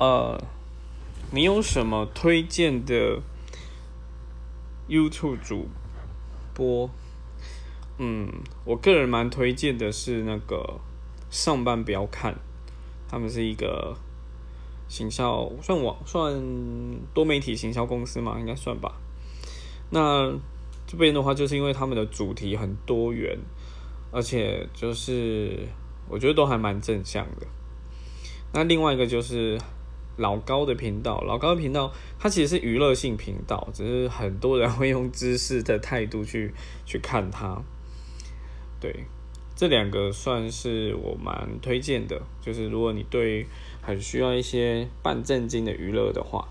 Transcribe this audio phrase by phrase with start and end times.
[0.00, 0.42] 呃，
[1.30, 3.20] 你有什么推荐的
[4.88, 5.68] YouTube 主
[6.54, 6.88] 播？
[7.98, 8.32] 嗯，
[8.64, 10.80] 我个人蛮推荐的是那个
[11.28, 12.34] 上班不要看，
[13.10, 13.94] 他们是一个
[14.88, 16.32] 行销算网算
[17.12, 18.98] 多媒体行销公司嘛，应该算吧。
[19.90, 20.32] 那
[20.86, 23.38] 这边的话，就是因为他们的主题很多元，
[24.10, 25.68] 而且就是
[26.08, 27.46] 我觉得都还蛮正向的。
[28.54, 29.60] 那另外一个就是
[30.16, 36.52] 老高的频道，老高的频道它其实是娱乐性频道，只是很多人会用知识的态度去
[36.84, 37.62] 去看它。
[38.80, 39.04] 对，
[39.56, 43.46] 这两个算是我蛮推荐的，就是如果你对
[43.82, 46.48] 很需要一些半正经的娱乐的话。